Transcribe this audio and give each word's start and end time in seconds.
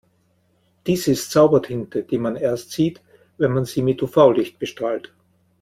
Dies 0.87 1.07
ist 1.07 1.29
Zaubertinte, 1.29 2.01
die 2.01 2.17
man 2.17 2.35
erst 2.35 2.71
sieht, 2.71 3.03
wenn 3.37 3.53
man 3.53 3.65
sie 3.65 3.83
mit 3.83 4.01
UV-Licht 4.01 4.57
bestrahlt. 4.57 5.13